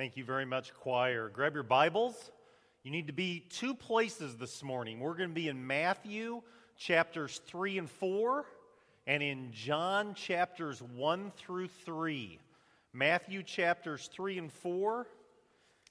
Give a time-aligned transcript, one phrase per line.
[0.00, 1.28] Thank you very much, choir.
[1.28, 2.30] Grab your Bibles.
[2.84, 4.98] You need to be two places this morning.
[4.98, 6.40] We're going to be in Matthew
[6.78, 8.46] chapters 3 and 4
[9.06, 12.38] and in John chapters 1 through 3.
[12.94, 15.06] Matthew chapters 3 and 4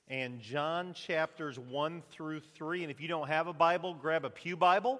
[0.08, 2.82] and John chapters 1 through 3.
[2.82, 5.00] And if you don't have a Bible, grab a Pew Bible.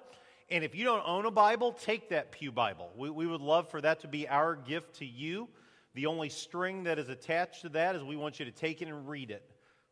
[0.52, 2.92] And if you don't own a Bible, take that Pew Bible.
[2.96, 5.48] We, we would love for that to be our gift to you.
[6.00, 8.88] The only string that is attached to that is we want you to take it
[8.88, 9.44] and read it.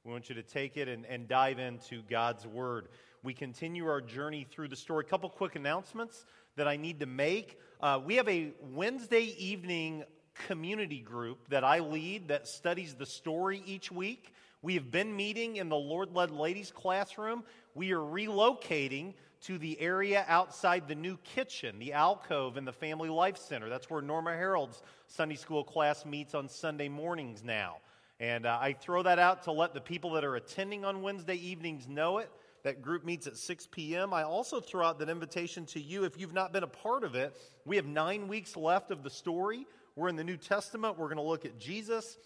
[0.06, 2.88] We want you to take it and, and dive into God's Word.
[3.24, 5.04] We continue our journey through the story.
[5.06, 6.24] A couple quick announcements
[6.56, 7.60] that I need to make.
[7.82, 10.06] Uh, we have a Wednesday evening
[10.48, 14.34] community group that I lead that studies the story each week.
[14.62, 17.44] We have been meeting in the Lord led ladies classroom.
[17.76, 23.10] We are relocating to the area outside the new kitchen, the alcove in the Family
[23.10, 23.70] Life Center.
[23.70, 27.78] That's where Norma Harold's Sunday school class meets on Sunday mornings now.
[28.20, 31.36] And uh, I throw that out to let the people that are attending on Wednesday
[31.36, 32.32] evenings know it.
[32.64, 34.14] That group meets at 6 p.m.
[34.14, 37.16] I also throw out that invitation to you if you've not been a part of
[37.16, 37.38] it.
[37.66, 39.68] We have nine weeks left of the story.
[39.96, 40.98] We're in the New Testament.
[40.98, 42.18] We're going to look at Jesus.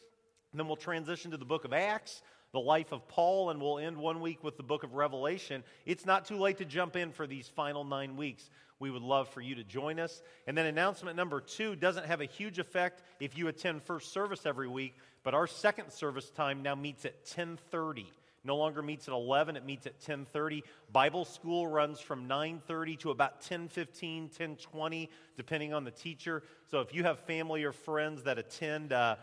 [0.53, 3.97] then we'll transition to the book of Acts the life of Paul, and we'll end
[3.97, 5.63] one week with the book of Revelation.
[5.85, 8.49] It's not too late to jump in for these final nine weeks.
[8.80, 10.21] We would love for you to join us.
[10.47, 14.45] And then announcement number two doesn't have a huge effect if you attend first service
[14.45, 18.11] every week, but our second service time now meets at 1030
[18.44, 23.11] no longer meets at 11 it meets at 10.30 bible school runs from 9.30 to
[23.11, 28.38] about 10.15 10.20 depending on the teacher so if you have family or friends that
[28.38, 29.16] attend uh,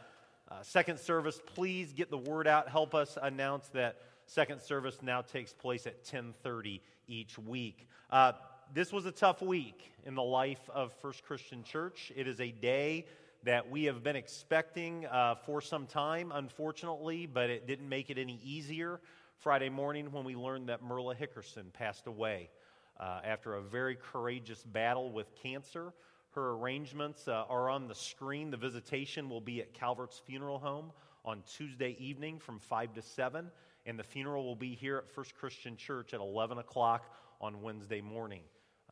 [0.51, 2.69] uh, second service, please get the word out.
[2.69, 3.97] Help us announce that
[4.27, 7.87] second service now takes place at 10:30 each week.
[8.11, 8.33] Uh,
[8.73, 12.13] this was a tough week in the life of First Christian Church.
[12.17, 13.07] It is a day
[13.45, 18.19] that we have been expecting uh, for some time, unfortunately, but it didn't make it
[18.19, 19.01] any easier.
[19.37, 22.51] Friday morning, when we learned that Merla Hickerson passed away
[22.99, 25.93] uh, after a very courageous battle with cancer.
[26.39, 28.53] Her arrangements uh, are on the screen.
[28.53, 30.93] The visitation will be at Calvert's Funeral Home
[31.25, 33.51] on Tuesday evening from 5 to 7,
[33.87, 38.01] and the funeral will be here at First Christian Church at 11 o'clock on Wednesday
[38.01, 38.43] morning.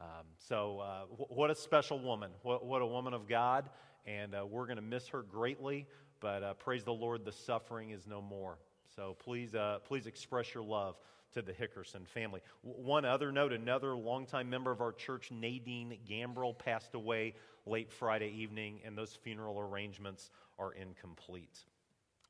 [0.00, 2.32] Um, so, uh, w- what a special woman.
[2.42, 3.70] What, what, a woman of God.
[4.06, 5.86] And uh, we're going to miss her greatly,
[6.18, 8.58] but uh, praise the Lord, the suffering is no more.
[8.96, 10.96] So, please, uh, please express your love
[11.36, 12.40] to the Hickerson family.
[12.62, 17.34] One other note another longtime member of our church, Nadine Gambrill, passed away
[17.66, 21.58] late Friday evening, and those funeral arrangements are incomplete.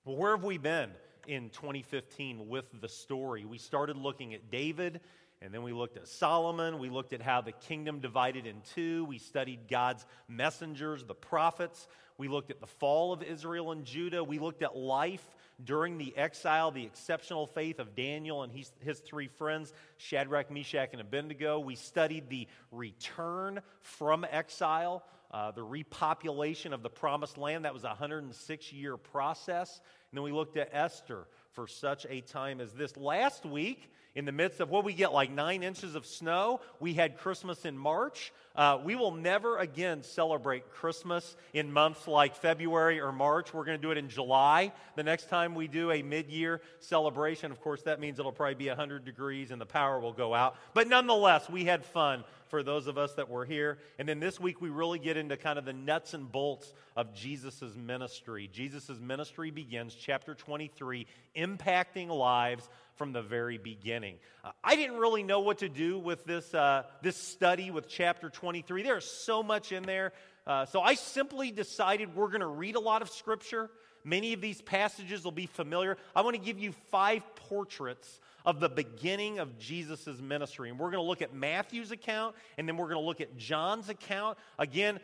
[0.05, 0.91] Well, where have we been
[1.29, 3.45] in 2015 with the story?
[3.45, 5.01] We started looking at David.
[5.43, 6.79] And then we looked at Solomon.
[6.79, 9.05] We looked at how the kingdom divided in two.
[9.05, 11.87] We studied God's messengers, the prophets.
[12.17, 14.25] We looked at the fall of Israel and Judah.
[14.25, 15.29] We looked at life
[15.65, 20.91] during the exile, the exceptional faith of Daniel and his, his three friends, Shadrach, Meshach,
[20.93, 21.59] and Abednego.
[21.59, 27.65] We studied the return from exile, uh, the repopulation of the promised land.
[27.65, 29.81] That was a 106 year process.
[30.11, 32.97] And then we looked at Esther for such a time as this.
[32.97, 36.61] Last week, in the midst of what we get like nine inches of snow.
[36.81, 38.33] We had Christmas in March.
[38.57, 43.53] Uh, we will never again celebrate Christmas in months like February or March.
[43.53, 44.73] We're going to do it in July.
[44.97, 48.55] The next time we do a mid year celebration, of course, that means it'll probably
[48.55, 50.57] be 100 degrees and the power will go out.
[50.73, 53.79] But nonetheless, we had fun for those of us that were here.
[53.99, 57.15] And then this week, we really get into kind of the nuts and bolts of
[57.15, 58.49] Jesus' ministry.
[58.53, 61.07] Jesus' ministry begins, chapter 23,
[61.37, 64.17] impacting lives from the very beginning.
[64.45, 68.31] Uh, I didn't really know what to do with this, uh, this study with chapter
[68.31, 68.83] 23.
[68.83, 70.13] There's so much in there.
[70.47, 73.71] Uh, so I simply decided we're going to read a lot of scripture.
[74.05, 75.97] Many of these passages will be familiar.
[76.15, 80.71] I want to give you five portraits of the beginning of Jesus' ministry.
[80.71, 83.37] And we're going to look at Matthew's account, and then we're going to look at
[83.37, 84.39] John's account.
[84.59, 85.01] Again,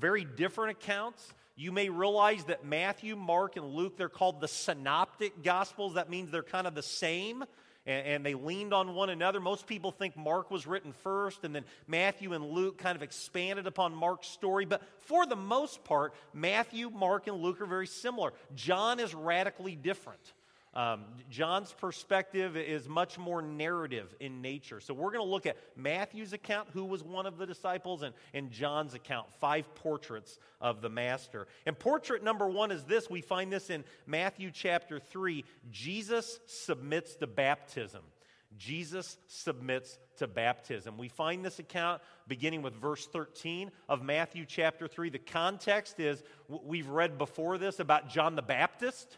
[0.00, 1.32] very different accounts.
[1.54, 5.94] You may realize that Matthew, Mark, and Luke, they're called the synoptic gospels.
[5.94, 7.44] That means they're kind of the same
[7.86, 9.38] and, and, they leaned on one another.
[9.38, 13.66] Most people think Mark was written first, and then Matthew and Luke kind of expanded
[13.66, 14.64] upon Mark's story.
[14.64, 18.32] But for the most part, Matthew, Mark, and Luke are very similar.
[18.56, 20.32] John is radically different.
[20.76, 24.78] Um, John's perspective is much more narrative in nature.
[24.78, 28.14] So we're going to look at Matthew's account, who was one of the disciples, and,
[28.34, 31.48] and John's account, five portraits of the Master.
[31.64, 35.46] And portrait number one is this we find this in Matthew chapter 3.
[35.70, 38.02] Jesus submits to baptism.
[38.58, 40.98] Jesus submits to baptism.
[40.98, 45.08] We find this account beginning with verse 13 of Matthew chapter 3.
[45.08, 49.16] The context is we've read before this about John the Baptist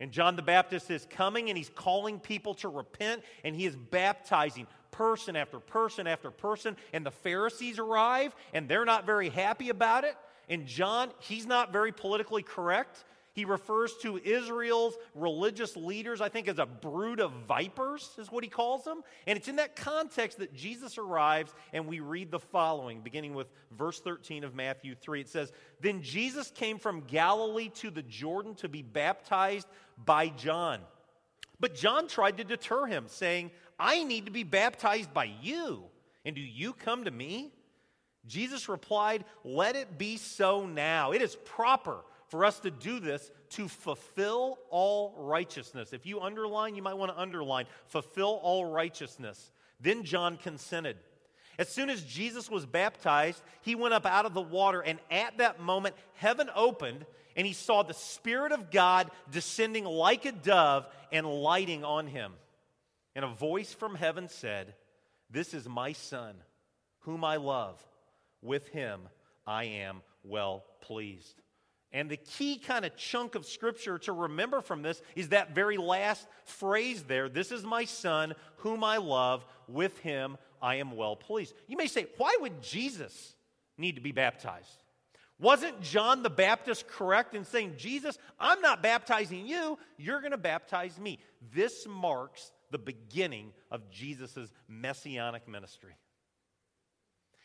[0.00, 3.76] And John the Baptist is coming and he's calling people to repent and he is
[3.76, 6.76] baptizing person after person after person.
[6.92, 10.16] And the Pharisees arrive and they're not very happy about it.
[10.48, 13.04] And John, he's not very politically correct.
[13.32, 18.42] He refers to Israel's religious leaders, I think, as a brood of vipers, is what
[18.42, 19.02] he calls them.
[19.26, 23.46] And it's in that context that Jesus arrives, and we read the following, beginning with
[23.70, 25.20] verse 13 of Matthew 3.
[25.20, 29.68] It says, Then Jesus came from Galilee to the Jordan to be baptized
[30.04, 30.80] by John.
[31.58, 35.84] But John tried to deter him, saying, I need to be baptized by you,
[36.24, 37.52] and do you come to me?
[38.26, 41.12] Jesus replied, Let it be so now.
[41.12, 41.98] It is proper
[42.28, 45.92] for us to do this to fulfill all righteousness.
[45.92, 49.50] If you underline, you might want to underline, fulfill all righteousness.
[49.80, 50.96] Then John consented.
[51.58, 55.38] As soon as Jesus was baptized, he went up out of the water, and at
[55.38, 57.04] that moment, heaven opened,
[57.36, 62.32] and he saw the Spirit of God descending like a dove and lighting on him.
[63.14, 64.74] And a voice from heaven said,
[65.30, 66.34] This is my Son,
[67.00, 67.82] whom I love.
[68.42, 69.00] With him
[69.46, 71.40] I am well pleased.
[71.92, 75.76] And the key kind of chunk of scripture to remember from this is that very
[75.76, 79.44] last phrase there This is my son, whom I love.
[79.66, 81.54] With him I am well pleased.
[81.66, 83.34] You may say, why would Jesus
[83.76, 84.79] need to be baptized?
[85.40, 90.38] Wasn't John the Baptist correct in saying, Jesus, I'm not baptizing you, you're going to
[90.38, 91.18] baptize me?
[91.54, 95.94] This marks the beginning of Jesus' messianic ministry.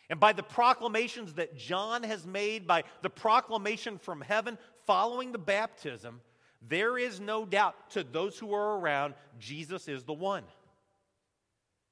[0.10, 5.40] And by the proclamations that John has made, by the proclamation from heaven following the
[5.40, 6.22] baptism,
[6.68, 10.44] there is no doubt to those who are around, Jesus is the one.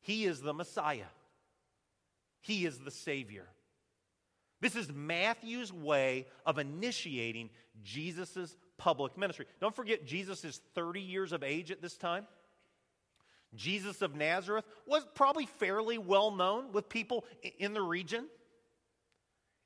[0.01, 1.05] He is the Messiah,
[2.41, 3.47] He is the Savior.
[4.63, 7.49] This is Matthew's way of initiating
[7.83, 9.45] Jesus' public ministry.
[9.59, 12.25] Don't forget, Jesus is 30 years of age at this time.
[13.55, 17.25] Jesus of Nazareth was probably fairly well known with people
[17.59, 18.25] in the region.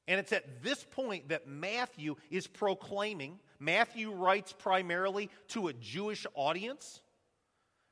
[0.07, 3.37] And it's at this point that Matthew is proclaiming.
[3.59, 7.01] Matthew writes primarily to a Jewish audience.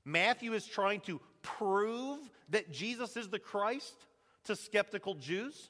[0.05, 2.17] Matthew is trying to prove
[2.49, 3.93] that Jesus is the Christ
[4.45, 5.69] to skeptical Jews.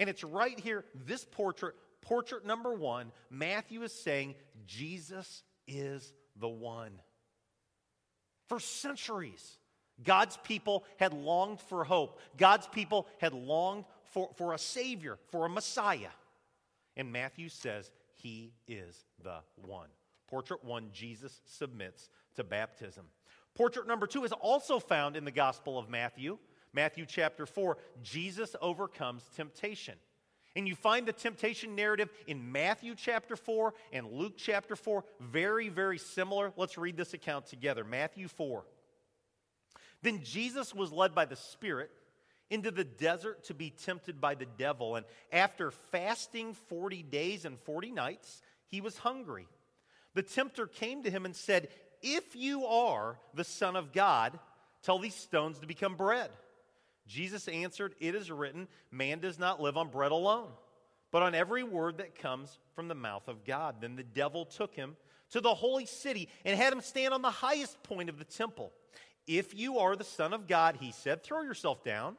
[0.00, 4.34] And it's right here, this portrait, portrait number one, Matthew is saying,
[4.66, 6.92] Jesus is the one.
[8.48, 9.58] For centuries,
[10.02, 12.18] God's people had longed for hope.
[12.38, 16.08] God's people had longed for, for a Savior, for a Messiah.
[16.96, 19.88] And Matthew says, He is the one.
[20.28, 23.04] Portrait one, Jesus submits to baptism.
[23.54, 26.38] Portrait number two is also found in the Gospel of Matthew.
[26.72, 29.94] Matthew chapter 4, Jesus overcomes temptation.
[30.56, 35.68] And you find the temptation narrative in Matthew chapter 4 and Luke chapter 4, very,
[35.68, 36.52] very similar.
[36.56, 37.84] Let's read this account together.
[37.84, 38.64] Matthew 4.
[40.02, 41.90] Then Jesus was led by the Spirit
[42.50, 44.96] into the desert to be tempted by the devil.
[44.96, 49.46] And after fasting 40 days and 40 nights, he was hungry.
[50.14, 51.68] The tempter came to him and said,
[52.02, 54.38] If you are the Son of God,
[54.82, 56.30] tell these stones to become bread.
[57.10, 60.48] Jesus answered, It is written, man does not live on bread alone,
[61.10, 63.76] but on every word that comes from the mouth of God.
[63.80, 64.96] Then the devil took him
[65.30, 68.72] to the holy city and had him stand on the highest point of the temple.
[69.26, 72.16] If you are the Son of God, he said, throw yourself down,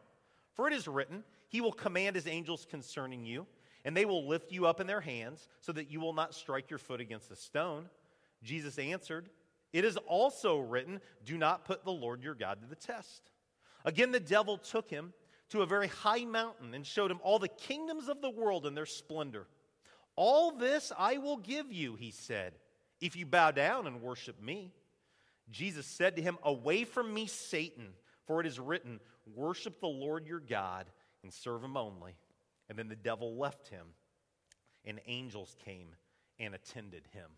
[0.56, 3.48] for it is written, He will command His angels concerning you,
[3.86, 6.70] and they will lift you up in their hands, so that you will not strike
[6.70, 7.86] your foot against a stone.
[8.44, 9.30] Jesus answered,
[9.72, 13.32] It is also written, Do not put the Lord your God to the test.
[13.86, 15.14] Again, the devil took him
[15.50, 18.76] to a very high mountain and showed him all the kingdoms of the world and
[18.76, 19.48] their splendor.
[20.16, 22.54] All this I will give you, he said,
[23.02, 24.72] if you bow down and worship me.
[25.50, 27.88] Jesus said to him, Away from me, Satan,
[28.26, 29.00] for it is written,
[29.36, 30.86] Worship the Lord your God
[31.24, 32.16] and serve him only.
[32.70, 33.88] And then the devil left him,
[34.86, 35.90] and angels came
[36.40, 37.30] and attended him.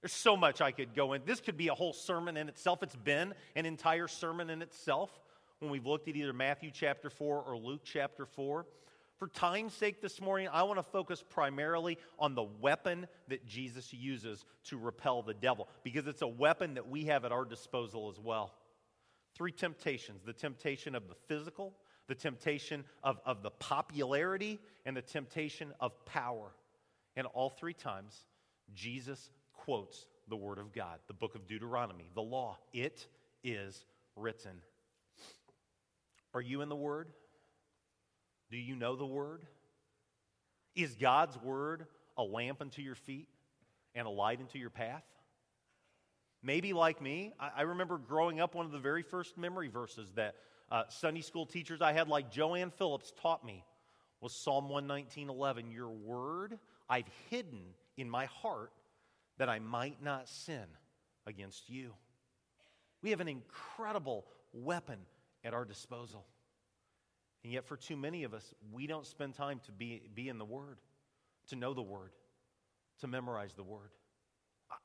[0.00, 1.22] There's so much I could go in.
[1.26, 2.82] This could be a whole sermon in itself.
[2.82, 5.10] It's been an entire sermon in itself
[5.62, 8.66] when we've looked at either Matthew chapter 4 or Luke chapter 4.
[9.16, 13.92] For time's sake this morning, I want to focus primarily on the weapon that Jesus
[13.92, 18.10] uses to repel the devil, because it's a weapon that we have at our disposal
[18.10, 18.52] as well.
[19.36, 21.74] Three temptations the temptation of the physical,
[22.08, 26.50] the temptation of, of the popularity, and the temptation of power.
[27.14, 28.24] And all three times,
[28.74, 32.58] Jesus quotes the Word of God, the book of Deuteronomy, the law.
[32.72, 33.06] It
[33.44, 33.84] is
[34.16, 34.60] written.
[36.34, 37.08] Are you in the Word?
[38.50, 39.44] Do you know the Word?
[40.74, 41.86] Is God's Word
[42.16, 43.28] a lamp unto your feet
[43.94, 45.04] and a light unto your path?
[46.42, 50.34] Maybe like me, I, remember growing up, one of the very first memory verses that
[50.72, 53.64] uh, Sunday school teachers I had, like Joanne Phillips, taught me
[54.20, 55.72] was Psalm 119:11.
[55.72, 56.58] Your word
[56.88, 58.72] I've hidden in my heart
[59.38, 60.64] that I might not sin
[61.26, 61.92] against you.
[63.02, 64.98] We have an incredible weapon
[65.44, 66.24] at our disposal.
[67.44, 70.38] And yet, for too many of us, we don't spend time to be, be in
[70.38, 70.78] the Word,
[71.48, 72.12] to know the Word,
[73.00, 73.90] to memorize the Word.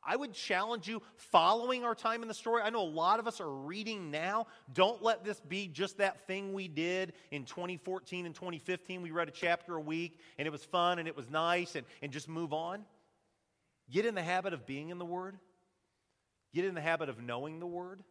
[0.03, 2.61] I would challenge you following our time in the story.
[2.61, 4.47] I know a lot of us are reading now.
[4.73, 9.01] Don't let this be just that thing we did in 2014 and 2015.
[9.01, 11.85] We read a chapter a week and it was fun and it was nice and,
[12.01, 12.83] and just move on.
[13.89, 15.37] Get in the habit of being in the Word,
[16.53, 18.03] get in the habit of knowing the Word.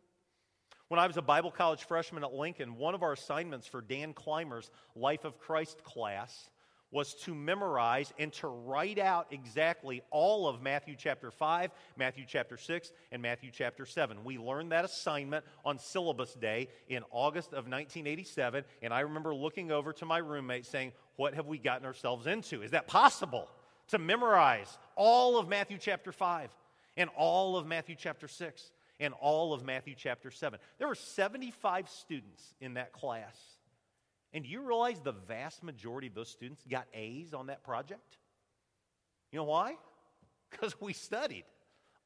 [0.89, 4.13] When I was a Bible college freshman at Lincoln, one of our assignments for Dan
[4.13, 6.49] Clymer's Life of Christ class
[6.93, 12.57] was to memorize and to write out exactly all of Matthew chapter 5, Matthew chapter
[12.57, 14.23] 6, and Matthew chapter 7.
[14.23, 19.73] We learned that assignment on syllabus day in August of 1987, and I remember looking
[19.73, 22.63] over to my roommate saying, What have we gotten ourselves into?
[22.63, 23.49] Is that possible
[23.89, 26.51] to memorize all of Matthew chapter 5
[26.97, 28.71] and all of Matthew chapter 6?
[29.01, 30.59] And all of Matthew chapter 7.
[30.79, 33.37] There were 75 students in that class.
[34.33, 38.19] And do you realize the vast majority of those students got A's on that project?
[39.33, 39.77] You know why?
[40.49, 41.45] Because we studied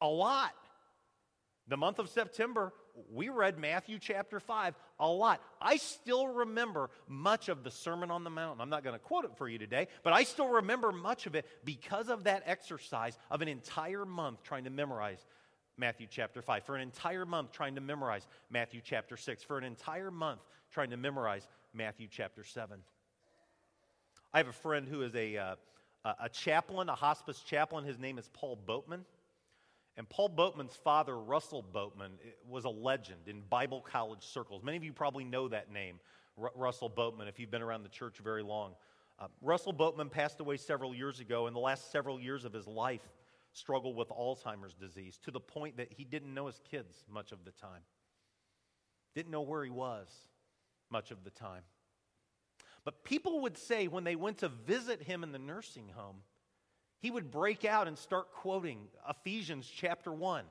[0.00, 0.54] a lot.
[1.68, 2.73] The month of September,
[3.12, 5.42] we read Matthew chapter 5 a lot.
[5.61, 8.61] I still remember much of the Sermon on the Mount.
[8.61, 11.35] I'm not going to quote it for you today, but I still remember much of
[11.35, 15.25] it because of that exercise of an entire month trying to memorize
[15.80, 19.64] Matthew chapter 5, for an entire month trying to memorize Matthew chapter 6, for an
[19.64, 22.78] entire month trying to memorize Matthew chapter 7.
[24.32, 25.54] I have a friend who is a, uh,
[26.20, 27.84] a chaplain, a hospice chaplain.
[27.84, 29.04] His name is Paul Boatman.
[29.96, 32.12] And Paul Boatman's father, Russell Boatman,
[32.49, 34.62] was a legend in Bible college circles.
[34.62, 35.99] Many of you probably know that name,
[36.40, 38.75] R- Russell Boatman, if you've been around the church very long.
[39.18, 41.46] Uh, Russell Boatman passed away several years ago.
[41.49, 43.06] In the last several years of his life,
[43.52, 47.45] struggled with Alzheimer's disease to the point that he didn't know his kids much of
[47.45, 47.83] the time,
[49.14, 50.09] didn't know where he was
[50.90, 51.62] much of the time.
[52.85, 56.23] But people would say when they went to visit him in the nursing home,
[57.00, 60.45] he would break out and start quoting Ephesians chapter 1.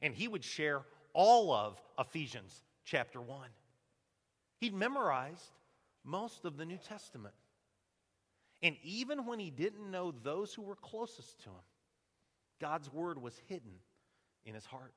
[0.00, 3.48] And he would share all of Ephesians chapter 1.
[4.58, 5.50] He'd memorized
[6.04, 7.34] most of the New Testament.
[8.62, 11.56] And even when he didn't know those who were closest to him,
[12.60, 13.72] God's word was hidden
[14.44, 14.94] in his heart.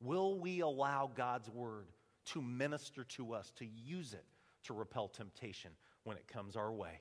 [0.00, 1.86] Will we allow God's word
[2.26, 4.24] to minister to us, to use it
[4.64, 5.70] to repel temptation
[6.04, 7.00] when it comes our way?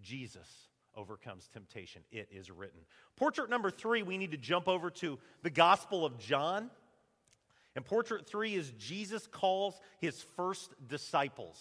[0.00, 0.48] Jesus
[0.96, 2.02] overcomes temptation.
[2.10, 2.80] It is written.
[3.16, 6.70] Portrait number three, we need to jump over to the Gospel of John.
[7.74, 11.58] And portrait three is Jesus calls his first disciples.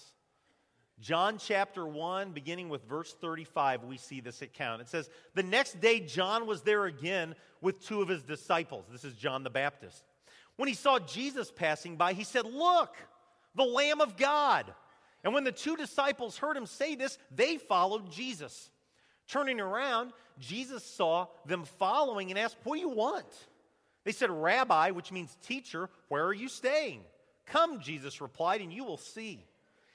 [0.99, 4.81] John chapter 1, beginning with verse 35, we see this account.
[4.81, 8.85] It says, The next day, John was there again with two of his disciples.
[8.91, 10.03] This is John the Baptist.
[10.57, 12.95] When he saw Jesus passing by, he said, Look,
[13.55, 14.71] the Lamb of God.
[15.23, 18.69] And when the two disciples heard him say this, they followed Jesus.
[19.27, 23.25] Turning around, Jesus saw them following and asked, What do you want?
[24.03, 27.01] They said, Rabbi, which means teacher, where are you staying?
[27.45, 29.45] Come, Jesus replied, and you will see.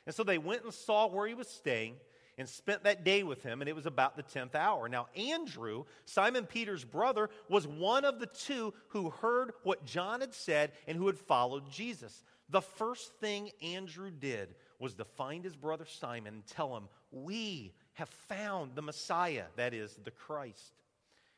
[0.07, 1.97] And so they went and saw where he was staying
[2.39, 4.89] and spent that day with him, and it was about the 10th hour.
[4.89, 10.35] Now, Andrew, Simon Peter's brother, was one of the two who heard what John had
[10.35, 12.23] said and who had followed Jesus.
[12.51, 17.73] The first thing Andrew did was to find his brother Simon and tell him, We
[17.95, 20.75] have found the Messiah, that is, the Christ.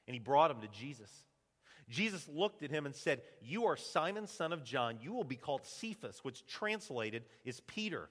[0.06, 1.10] And he brought him to Jesus.
[1.88, 4.98] Jesus looked at him and said, You are Simon, son of John.
[5.00, 8.10] You will be called Cephas, which translated is Peter.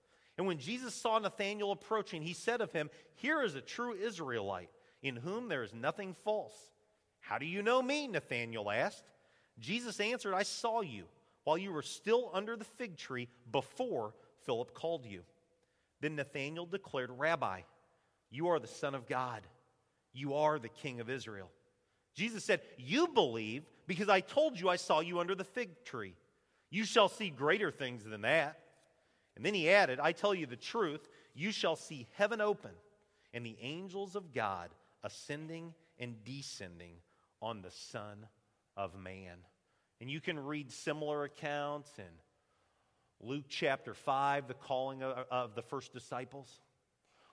[0.41, 4.71] And when Jesus saw Nathanael approaching, he said of him, Here is a true Israelite,
[5.03, 6.55] in whom there is nothing false.
[7.19, 8.07] How do you know me?
[8.07, 9.03] Nathanael asked.
[9.59, 11.03] Jesus answered, I saw you
[11.43, 15.21] while you were still under the fig tree before Philip called you.
[15.99, 17.61] Then Nathanael declared, Rabbi,
[18.31, 19.43] you are the Son of God.
[20.11, 21.51] You are the King of Israel.
[22.15, 26.15] Jesus said, You believe because I told you I saw you under the fig tree.
[26.71, 28.57] You shall see greater things than that.
[29.41, 32.69] And then he added, I tell you the truth, you shall see heaven open
[33.33, 34.69] and the angels of God
[35.01, 36.97] ascending and descending
[37.41, 38.27] on the Son
[38.77, 39.37] of Man.
[39.99, 45.63] And you can read similar accounts in Luke chapter 5, the calling of, of the
[45.63, 46.59] first disciples.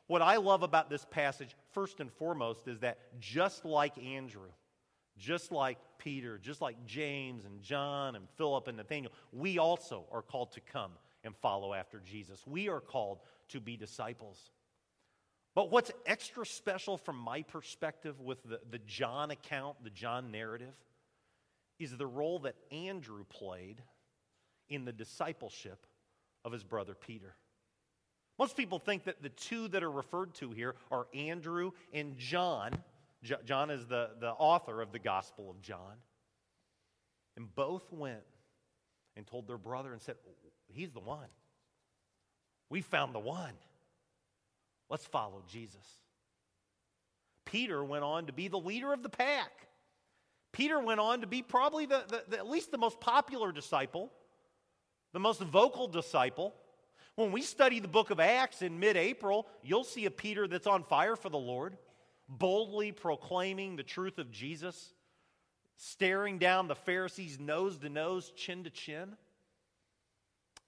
[0.06, 4.48] What I love about this passage, first and foremost, is that just like Andrew,
[5.18, 10.22] just like Peter, just like James and John and Philip and Nathaniel, we also are
[10.22, 10.92] called to come
[11.25, 12.46] and follow after Jesus.
[12.46, 13.20] We are called
[13.50, 14.50] to be disciples.
[15.54, 20.75] But what's extra special from my perspective with the, the John account, the John narrative,
[21.78, 23.82] is the role that Andrew played
[24.68, 25.87] in the discipleship
[26.44, 27.34] of his brother Peter.
[28.38, 32.70] Most people think that the two that are referred to here are Andrew and John.
[33.44, 35.94] John is the, the author of the Gospel of John.
[37.37, 38.22] And both went
[39.18, 40.14] and told their brother and said,
[40.68, 41.26] He's the one.
[42.70, 43.52] We found the one.
[44.88, 45.84] Let's follow Jesus.
[47.44, 49.50] Peter went on to be the leader of the pack.
[50.52, 54.12] Peter went on to be probably the, the, the, at least the most popular disciple,
[55.12, 56.54] the most vocal disciple.
[57.16, 60.66] When we study the book of Acts in mid April, you'll see a Peter that's
[60.66, 61.76] on fire for the Lord,
[62.28, 64.94] boldly proclaiming the truth of Jesus,
[65.78, 69.16] staring down the Pharisees nose to nose, chin to chin.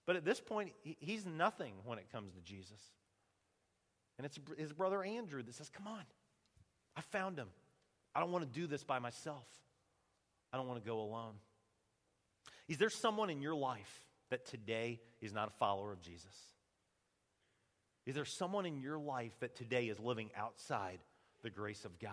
[0.06, 2.80] But at this point, he's nothing when it comes to Jesus.
[4.16, 6.02] And it's his brother Andrew that says, Come on,
[6.96, 7.48] I found him.
[8.14, 9.46] I don't want to do this by myself,
[10.52, 11.34] I don't want to go alone.
[12.68, 14.00] Is there someone in your life
[14.30, 16.34] that today is not a follower of Jesus?
[18.06, 21.00] Is there someone in your life that today is living outside
[21.42, 22.12] the grace of God?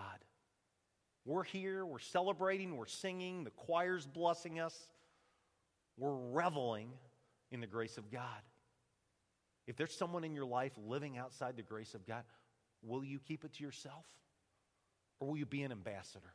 [1.27, 4.73] We're here, we're celebrating, we're singing, the choir's blessing us,
[5.97, 6.87] we're reveling
[7.51, 8.21] in the grace of God.
[9.67, 12.23] If there's someone in your life living outside the grace of God,
[12.81, 14.05] will you keep it to yourself?
[15.19, 16.33] Or will you be an ambassador?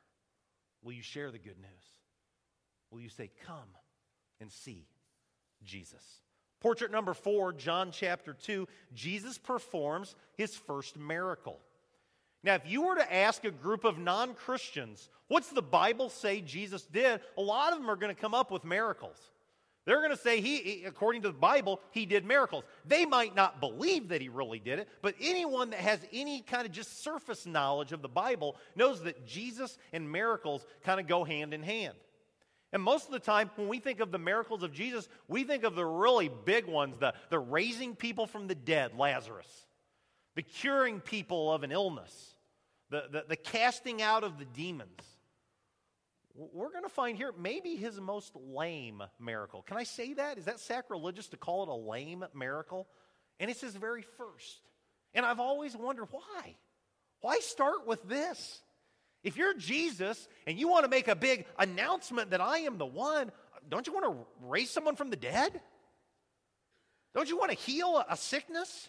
[0.83, 1.87] Will you share the good news?
[2.91, 3.71] Will you say, Come
[4.43, 4.87] and see
[5.65, 6.21] Jesus?
[6.61, 11.61] Portrait number four, John chapter 2, Jesus performs his first miracle.
[12.45, 16.41] Now, if you were to ask a group of non Christians, what's the Bible say
[16.41, 17.21] Jesus did?
[17.39, 19.17] A lot of them are going to come up with miracles.
[19.85, 22.65] They're going to say he, according to the Bible, he did miracles.
[22.85, 26.67] They might not believe that he really did it, but anyone that has any kind
[26.67, 31.25] of just surface knowledge of the Bible knows that Jesus and miracles kind of go
[31.25, 31.95] hand in hand.
[32.73, 35.65] And most of the time, when we think of the miracles of Jesus, we think
[35.65, 39.67] of the really big ones the, the raising people from the dead, Lazarus,
[40.35, 42.35] the curing people of an illness,
[42.91, 45.03] the, the, the casting out of the demons
[46.35, 49.63] we're going to find here maybe his most lame miracle.
[49.63, 50.39] Can I say that?
[50.39, 52.89] Is that sacrilegious to call it a lame miracle?
[53.39, 54.61] And it's his very first.
[55.15, 56.57] And I've always wondered why.
[57.21, 58.63] Why start with this?
[59.23, 62.87] If you're Jesus and you want to make a big announcement that I am the
[62.87, 63.31] one,
[63.69, 65.61] don't you want to raise someone from the dead?
[67.15, 68.89] Don't you want to heal a sickness?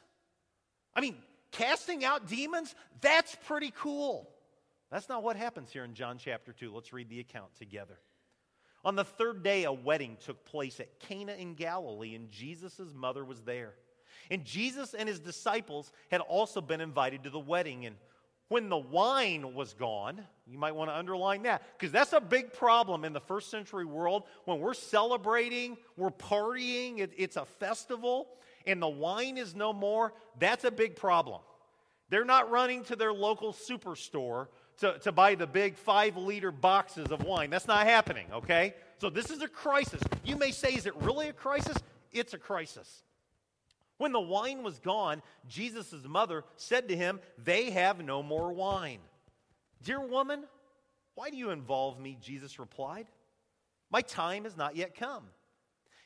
[0.95, 1.17] I mean,
[1.53, 4.29] casting out demons, that's pretty cool.
[4.91, 6.71] That's not what happens here in John chapter 2.
[6.73, 7.97] Let's read the account together.
[8.85, 13.23] On the third day, a wedding took place at Cana in Galilee, and Jesus' mother
[13.23, 13.73] was there.
[14.29, 17.85] And Jesus and his disciples had also been invited to the wedding.
[17.85, 17.95] And
[18.49, 22.53] when the wine was gone, you might want to underline that because that's a big
[22.53, 24.23] problem in the first century world.
[24.45, 28.27] When we're celebrating, we're partying, it, it's a festival,
[28.65, 31.41] and the wine is no more, that's a big problem.
[32.09, 34.47] They're not running to their local superstore
[34.77, 37.49] to, to buy the big five liter boxes of wine.
[37.49, 38.73] That's not happening, okay?
[38.99, 40.01] So this is a crisis.
[40.23, 41.77] You may say, is it really a crisis?
[42.11, 43.03] It's a crisis.
[43.97, 48.99] When the wine was gone, Jesus' mother said to him, They have no more wine.
[49.83, 50.43] Dear woman,
[51.15, 52.17] why do you involve me?
[52.21, 53.07] Jesus replied,
[53.91, 55.23] My time has not yet come.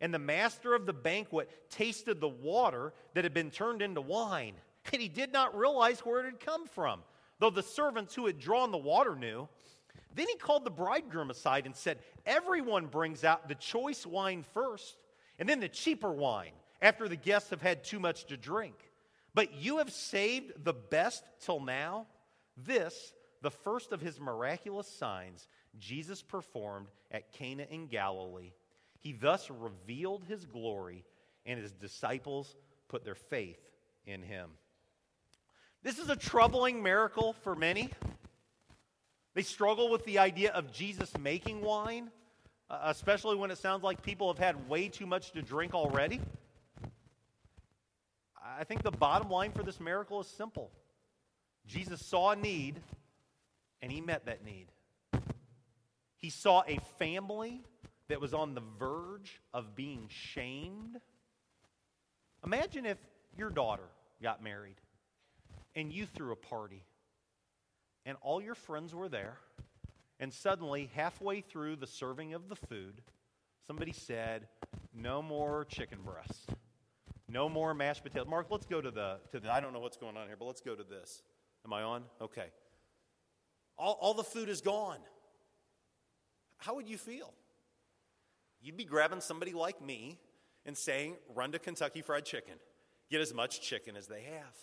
[0.00, 4.54] And the master of the banquet tasted the water that had been turned into wine,
[4.92, 7.00] and he did not realize where it had come from,
[7.40, 9.48] though the servants who had drawn the water knew.
[10.14, 14.96] Then he called the bridegroom aside and said, Everyone brings out the choice wine first,
[15.38, 18.74] and then the cheaper wine, after the guests have had too much to drink.
[19.34, 22.06] But you have saved the best till now.
[22.56, 25.46] This, the first of his miraculous signs,
[25.78, 28.52] Jesus performed at Cana in Galilee.
[28.98, 31.04] He thus revealed his glory,
[31.46, 32.56] and his disciples
[32.88, 33.60] put their faith
[34.06, 34.50] in him.
[35.82, 37.90] This is a troubling miracle for many.
[39.34, 42.10] They struggle with the idea of Jesus making wine,
[42.68, 46.20] uh, especially when it sounds like people have had way too much to drink already.
[48.42, 50.70] I think the bottom line for this miracle is simple
[51.66, 52.80] Jesus saw a need,
[53.82, 54.66] and he met that need.
[56.16, 57.62] He saw a family
[58.08, 61.00] that was on the verge of being shamed.
[62.44, 62.98] Imagine if
[63.36, 63.88] your daughter
[64.22, 64.76] got married
[65.74, 66.82] and you threw a party
[68.06, 69.36] and all your friends were there,
[70.20, 73.02] and suddenly, halfway through the serving of the food,
[73.66, 74.48] somebody said,
[74.94, 76.46] No more chicken breasts.
[77.28, 78.26] No more mashed potatoes.
[78.26, 80.46] Mark, let's go to the, to the, I don't know what's going on here, but
[80.46, 81.22] let's go to this.
[81.64, 82.04] Am I on?
[82.20, 82.46] Okay.
[83.76, 84.98] All, all the food is gone.
[86.56, 87.32] How would you feel?
[88.60, 90.18] You'd be grabbing somebody like me
[90.66, 92.54] and saying, run to Kentucky Fried Chicken.
[93.10, 94.54] Get as much chicken as they have.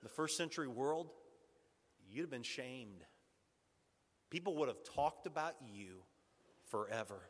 [0.00, 1.10] In the first century world,
[2.08, 3.04] you'd have been shamed.
[4.30, 6.02] People would have talked about you
[6.70, 7.20] forever.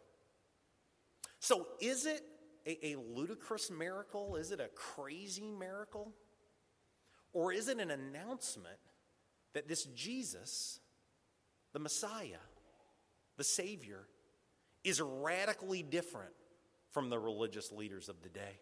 [1.38, 2.22] So, is it
[2.66, 4.36] a, a ludicrous miracle?
[4.36, 6.12] Is it a crazy miracle?
[7.32, 8.78] Or is it an announcement
[9.54, 10.80] that this Jesus,
[11.72, 12.42] the Messiah,
[13.38, 14.06] the Savior,
[14.84, 16.32] is radically different
[16.90, 18.60] from the religious leaders of the day?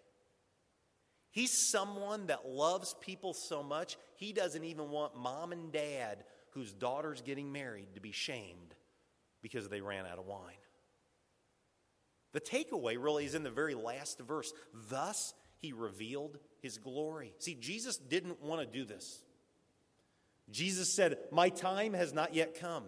[1.30, 6.72] He's someone that loves people so much, he doesn't even want mom and dad, whose
[6.72, 8.74] daughter's getting married, to be shamed
[9.42, 10.56] because they ran out of wine.
[12.32, 14.52] The takeaway really is in the very last verse.
[14.90, 17.34] Thus, he revealed his glory.
[17.38, 19.22] See, Jesus didn't want to do this.
[20.50, 22.84] Jesus said, My time has not yet come.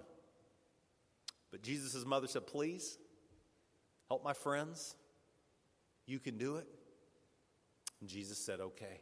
[1.50, 2.98] But Jesus' mother said, Please,
[4.10, 4.94] help my friends.
[6.06, 6.66] You can do it.
[8.00, 9.00] And Jesus said, Okay.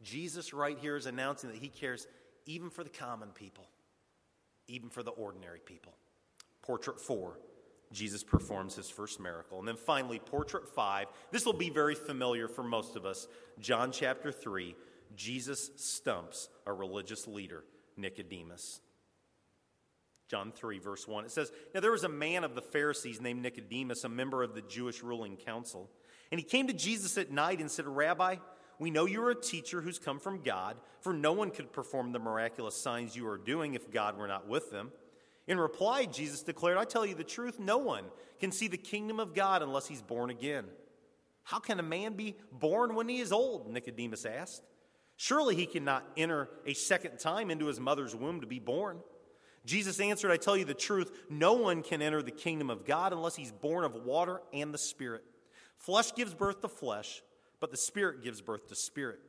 [0.00, 2.06] Jesus, right here, is announcing that he cares
[2.46, 3.68] even for the common people,
[4.68, 5.92] even for the ordinary people.
[6.62, 7.38] Portrait four
[7.92, 9.58] Jesus performs his first miracle.
[9.58, 11.06] And then finally, portrait five.
[11.30, 13.26] This will be very familiar for most of us.
[13.60, 14.74] John chapter 3.
[15.16, 17.64] Jesus stumps a religious leader,
[17.96, 18.80] Nicodemus.
[20.28, 21.24] John 3, verse 1.
[21.24, 24.54] It says, Now there was a man of the Pharisees named Nicodemus, a member of
[24.54, 25.90] the Jewish ruling council.
[26.30, 28.36] And he came to Jesus at night and said, Rabbi,
[28.78, 32.12] we know you are a teacher who's come from God, for no one could perform
[32.12, 34.92] the miraculous signs you are doing if God were not with them.
[35.46, 38.04] In reply, Jesus declared, I tell you the truth, no one
[38.38, 40.66] can see the kingdom of God unless he's born again.
[41.42, 43.72] How can a man be born when he is old?
[43.72, 44.62] Nicodemus asked.
[45.16, 48.98] Surely he cannot enter a second time into his mother's womb to be born.
[49.64, 53.12] Jesus answered, I tell you the truth, no one can enter the kingdom of God
[53.12, 55.24] unless he's born of water and the Spirit.
[55.76, 57.22] Flesh gives birth to flesh,
[57.60, 59.20] but the Spirit gives birth to spirit.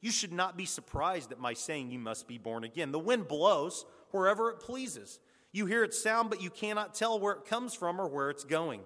[0.00, 2.92] You should not be surprised at my saying you must be born again.
[2.92, 5.18] The wind blows wherever it pleases.
[5.52, 8.44] You hear its sound, but you cannot tell where it comes from or where it's
[8.44, 8.82] going.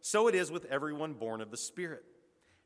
[0.00, 2.04] So it is with everyone born of the Spirit.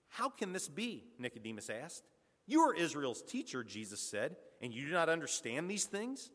[0.08, 1.04] How can this be?
[1.18, 2.02] Nicodemus asked.
[2.46, 6.30] You are Israel's teacher, Jesus said, and you do not understand these things?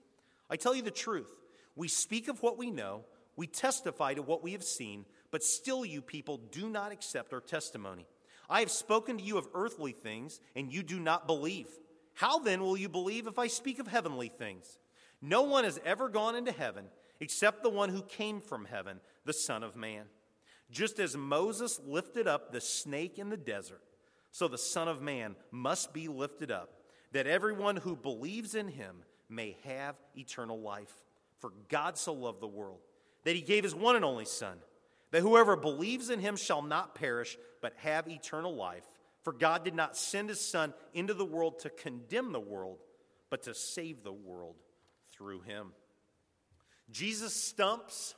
[0.50, 1.32] I tell you the truth.
[1.76, 3.06] We speak of what we know,
[3.36, 7.42] we testify to what we have seen, but still you people do not accept our
[7.42, 8.06] testimony.
[8.50, 11.68] I have spoken to you of earthly things, and you do not believe.
[12.14, 14.78] How then will you believe if I speak of heavenly things?
[15.22, 16.86] No one has ever gone into heaven
[17.22, 20.06] except the one who came from heaven, the Son of Man.
[20.72, 23.82] Just as Moses lifted up the snake in the desert,
[24.32, 26.70] so the Son of Man must be lifted up,
[27.12, 30.94] that everyone who believes in him may have eternal life.
[31.42, 32.80] For God so loved the world
[33.24, 34.58] that he gave his one and only Son,
[35.12, 38.88] that whoever believes in him shall not perish, but have eternal life.
[39.24, 42.80] For God did not send his Son into the world to condemn the world,
[43.30, 44.56] but to save the world
[45.12, 45.74] through him.
[46.90, 48.16] Jesus stumps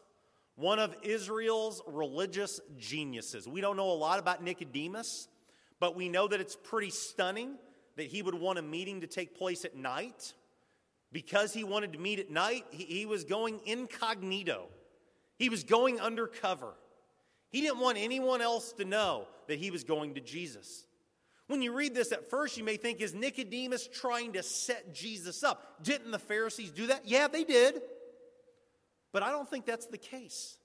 [0.56, 3.48] one of Israel's religious geniuses.
[3.48, 5.28] We don't know a lot about Nicodemus,
[5.80, 7.56] but we know that it's pretty stunning
[7.96, 10.34] that he would want a meeting to take place at night.
[11.14, 14.68] Because he wanted to meet at night, he, he was going incognito,
[15.38, 16.74] he was going undercover.
[17.50, 20.88] He didn't want anyone else to know that he was going to Jesus.
[21.46, 25.44] When you read this at first, you may think, is Nicodemus trying to set Jesus
[25.44, 25.84] up?
[25.84, 27.08] Didn't the Pharisees do that?
[27.08, 27.80] Yeah, they did.
[29.12, 30.58] But I don't think that's the case.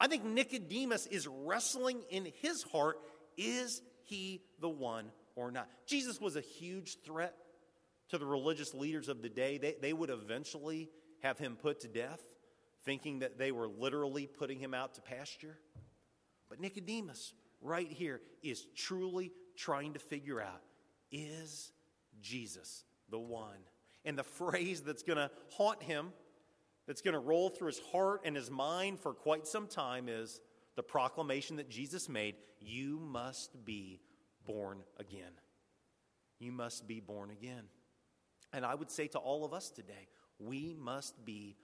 [0.00, 2.98] I think Nicodemus is wrestling in his heart
[3.36, 5.68] Is he the one or not?
[5.86, 7.36] Jesus was a huge threat
[8.10, 9.58] to the religious leaders of the day.
[9.58, 10.90] They, they would eventually
[11.22, 12.20] have him put to death,
[12.84, 15.58] thinking that they were literally putting him out to pasture.
[16.48, 20.62] But Nicodemus, right here, is truly trying to figure out
[21.12, 21.72] is
[22.20, 23.58] Jesus the one?
[24.04, 26.12] And the phrase that's going to haunt him,
[26.86, 30.40] that's going to roll through his heart and his mind for quite some time is
[30.76, 34.00] the proclamation that Jesus made You must be
[34.46, 35.32] born again.
[36.38, 37.64] You must be born again.
[38.52, 40.08] And I would say to all of us today,
[40.38, 41.56] we must be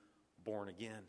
[0.44, 1.02] born again.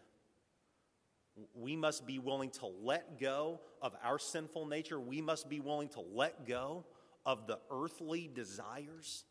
[1.53, 4.99] We must be willing to let go of our sinful nature.
[4.99, 6.85] We must be willing to let go
[7.25, 9.25] of the earthly desires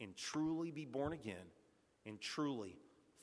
[0.00, 1.46] and truly be born again
[2.06, 2.76] and truly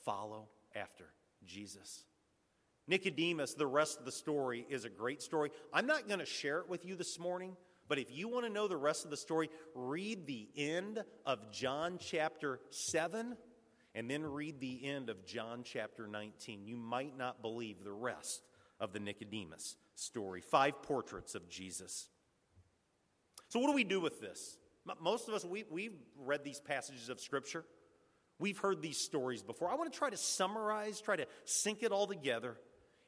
[0.06, 1.06] follow after
[1.46, 2.06] Jesus.
[2.88, 5.52] Nicodemus, the rest of the story is a great story.
[5.74, 7.56] I'm not going to share it with you this morning,
[7.92, 11.52] but if you want to know the rest of the story, read the end of
[11.52, 13.36] John chapter 7
[13.94, 16.64] and then read the end of John chapter 19.
[16.64, 18.44] You might not believe the rest
[18.80, 20.40] of the Nicodemus story.
[20.40, 22.08] Five portraits of Jesus.
[23.50, 24.58] So, what do we do with this?
[25.02, 27.66] Most of us, we, we've read these passages of Scripture.
[28.40, 29.70] We've heard these stories before.
[29.70, 32.56] I want to try to summarize, try to sync it all together,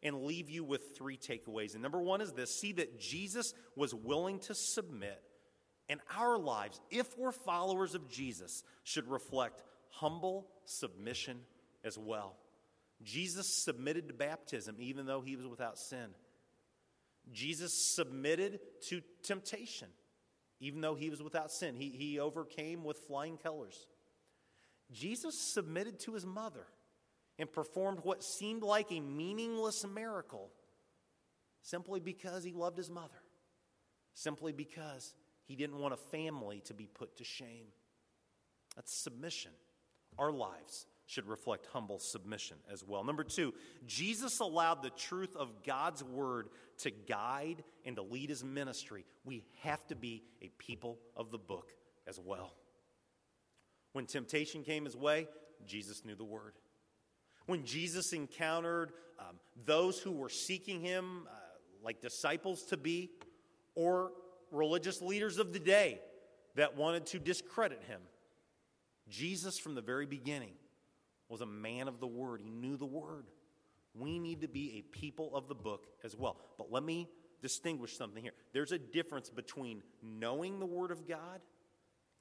[0.03, 1.73] and leave you with three takeaways.
[1.73, 5.21] And number one is this see that Jesus was willing to submit,
[5.89, 11.39] and our lives, if we're followers of Jesus, should reflect humble submission
[11.83, 12.35] as well.
[13.03, 16.09] Jesus submitted to baptism even though he was without sin.
[17.31, 19.87] Jesus submitted to temptation
[20.59, 21.75] even though he was without sin.
[21.75, 23.87] He, he overcame with flying colors.
[24.91, 26.65] Jesus submitted to his mother
[27.39, 30.51] and performed what seemed like a meaningless miracle
[31.61, 33.21] simply because he loved his mother,
[34.13, 35.13] simply because
[35.45, 37.67] he didn't want a family to be put to shame.
[38.75, 39.51] That's submission.
[40.19, 43.03] Our lives should reflect humble submission as well.
[43.03, 43.53] Number two,
[43.85, 49.05] Jesus allowed the truth of God's word to guide and to lead his ministry.
[49.25, 51.71] We have to be a people of the book
[52.07, 52.53] as well.
[53.91, 55.27] When temptation came his way,
[55.65, 56.53] Jesus knew the word.
[57.45, 61.35] When Jesus encountered um, those who were seeking him, uh,
[61.83, 63.11] like disciples to be,
[63.75, 64.11] or
[64.51, 65.99] religious leaders of the day
[66.55, 68.01] that wanted to discredit him,
[69.09, 70.53] Jesus, from the very beginning,
[71.27, 72.41] was a man of the word.
[72.41, 73.25] He knew the word.
[73.95, 76.37] We need to be a people of the book as well.
[76.57, 77.09] But let me
[77.41, 78.33] distinguish something here.
[78.53, 81.41] There's a difference between knowing the word of God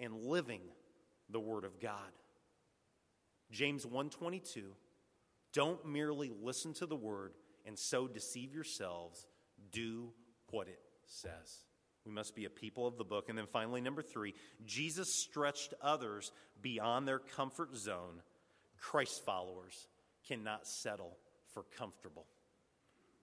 [0.00, 0.62] and living
[1.30, 2.10] the word of God.
[3.50, 4.74] James 1:22
[5.52, 7.32] Don't merely listen to the word
[7.66, 9.26] and so deceive yourselves.
[9.70, 10.12] Do
[10.50, 11.64] what it says.
[12.04, 13.28] We must be a people of the book.
[13.28, 14.34] And then finally, number three,
[14.64, 18.22] Jesus stretched others beyond their comfort zone
[18.82, 19.86] Christ followers
[20.26, 21.16] cannot settle
[21.54, 22.26] for comfortable.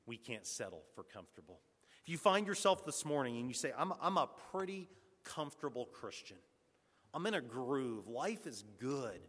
[0.05, 1.59] We can't settle for comfortable.
[2.01, 4.87] If you find yourself this morning and you say, I'm, I'm a pretty
[5.23, 6.37] comfortable Christian,
[7.13, 9.19] I'm in a groove, life is good,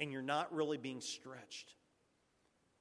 [0.00, 1.74] and you're not really being stretched,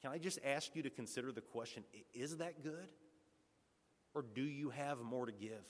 [0.08, 2.88] can I just ask you to consider the question is that good?
[4.16, 5.66] Or do you have more to give?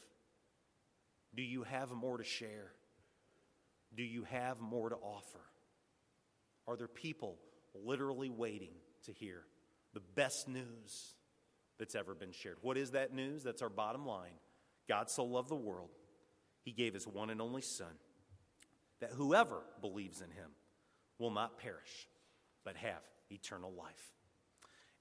[1.36, 2.72] Do you have more to share?
[3.96, 5.42] Do you have more to offer?
[6.68, 7.40] Are there people
[7.74, 8.74] literally waiting
[9.06, 9.42] to hear
[9.96, 11.16] the best news
[11.80, 12.58] that's ever been shared?
[12.62, 13.42] What is that news?
[13.42, 14.38] That's our bottom line.
[14.88, 15.90] God so loved the world,
[16.64, 17.96] he gave his one and only Son,
[19.02, 20.52] that whoever believes in him
[21.18, 22.08] will not perish,
[22.64, 24.14] but have eternal life.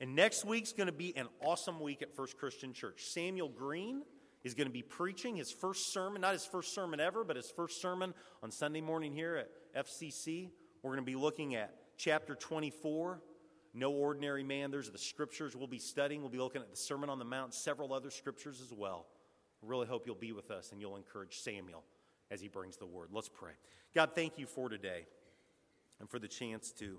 [0.00, 3.04] And next week's going to be an awesome week at First Christian Church.
[3.04, 4.02] Samuel Green
[4.44, 7.50] is going to be preaching his first sermon, not his first sermon ever, but his
[7.50, 9.36] first sermon on Sunday morning here
[9.74, 10.50] at FCC.
[10.82, 13.20] We're going to be looking at chapter 24,
[13.72, 14.70] No Ordinary Man.
[14.70, 16.20] There's the scriptures we'll be studying.
[16.20, 19.06] We'll be looking at the Sermon on the Mount, several other scriptures as well.
[19.62, 21.82] I really hope you'll be with us and you'll encourage Samuel
[22.30, 23.08] as he brings the word.
[23.12, 23.52] Let's pray.
[23.94, 25.06] God, thank you for today
[26.00, 26.98] and for the chance to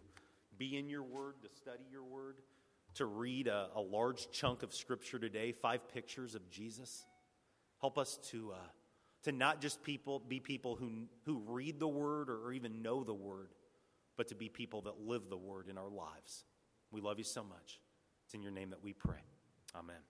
[0.57, 2.37] be in your word, to study your word,
[2.97, 7.05] to read a, a large chunk of scripture today, five pictures of Jesus.
[7.79, 8.67] Help us to, uh,
[9.23, 13.03] to not just people, be people who, who read the word or, or even know
[13.03, 13.49] the word,
[14.17, 16.43] but to be people that live the word in our lives.
[16.91, 17.79] We love you so much.
[18.25, 19.23] It's in your name that we pray.
[19.75, 20.01] Amen.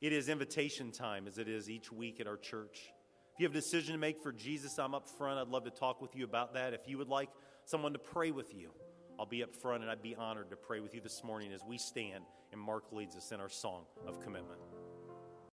[0.00, 2.92] It is invitation time, as it is each week at our church.
[3.32, 5.38] If you have a decision to make for Jesus, I'm up front.
[5.38, 6.74] I'd love to talk with you about that.
[6.74, 7.30] If you would like
[7.64, 8.72] someone to pray with you,
[9.22, 11.60] I'll be up front and I'd be honored to pray with you this morning as
[11.64, 14.58] we stand and Mark leads us in our song of commitment.